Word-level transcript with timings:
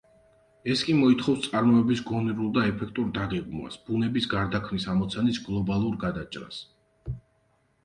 ეს 0.75 0.79
კი 0.85 0.93
მოითხოვს 1.01 1.43
წარმოების 1.51 2.01
გონივრულ 2.11 2.49
და 2.55 2.63
ეფექტურ 2.71 3.13
დაგეგმვას, 3.19 3.79
ბუნების 3.91 4.29
გარდაქმნის 4.33 4.89
ამოცანის 4.97 5.45
გლობალურ 5.51 6.03
გადაჭრას. 6.09 6.61